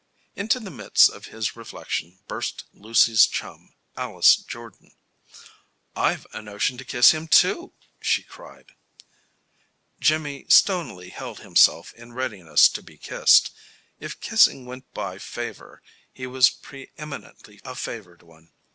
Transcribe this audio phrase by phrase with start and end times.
[0.35, 4.95] Into the midst of his reflections burst Lucy's chum, Alice Jordan.
[5.95, 8.73] "I've a notion to kiss him, too!" she cried.
[9.99, 13.51] Jimmy stonily held himself in readiness to be kissed.
[13.99, 18.49] If kissing went by favor he was pre eminently a favored one.